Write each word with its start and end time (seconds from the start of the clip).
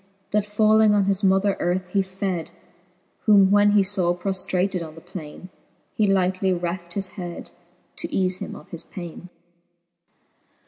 That 0.31 0.47
falling 0.47 0.95
on 0.95 1.03
his 1.05 1.23
mother 1.23 1.55
earth, 1.59 1.85
he 1.89 2.01
fed: 2.01 2.49
Whom 3.27 3.51
when 3.51 3.73
he 3.73 3.83
faw 3.83 4.15
proftratad 4.15 4.81
on 4.81 4.95
the 4.95 4.99
plaine, 5.01 5.49
He 5.93 6.07
lightly 6.07 6.51
reft 6.51 6.95
his 6.95 7.09
head, 7.09 7.51
to 7.97 8.07
eafe 8.07 8.39
him 8.39 8.53
o£ 8.53 8.67
his 8.69 8.83
paine. 8.83 9.29